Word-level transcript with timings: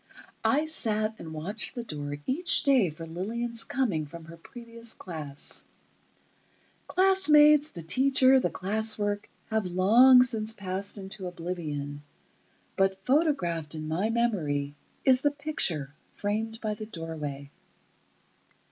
I 0.43 0.65
sat 0.65 1.19
and 1.19 1.31
watched 1.31 1.75
the 1.75 1.83
door 1.83 2.15
each 2.25 2.63
day 2.63 2.89
for 2.89 3.05
Lillian's 3.05 3.63
coming 3.63 4.07
from 4.07 4.25
her 4.25 4.35
previous 4.37 4.95
class. 4.95 5.63
Classmates, 6.87 7.69
the 7.69 7.83
teacher, 7.83 8.39
the 8.39 8.49
class 8.49 8.97
work, 8.97 9.29
have 9.51 9.67
long 9.67 10.23
since 10.23 10.53
passed 10.53 10.97
into 10.97 11.27
oblivion, 11.27 12.01
but 12.75 13.05
photographed 13.05 13.75
in 13.75 13.87
my 13.87 14.09
memory 14.09 14.73
is 15.05 15.21
the 15.21 15.29
picture, 15.29 15.93
framed 16.15 16.59
by 16.61 16.73
the 16.73 16.87
doorway. 16.87 17.51